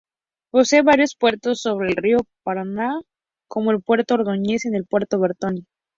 Posee 0.49 0.81
varios 0.81 1.15
puertos 1.15 1.61
sobre 1.61 1.89
el 1.89 1.95
río 1.95 2.17
Paraná, 2.41 2.99
como 3.47 3.69
el 3.69 3.83
Puerto 3.83 4.15
Ordoñez, 4.15 4.65
el 4.65 4.85
Puerto 4.87 5.19
Bertoni. 5.19 5.67